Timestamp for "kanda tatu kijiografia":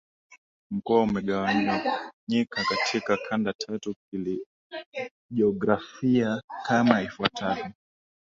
3.29-6.41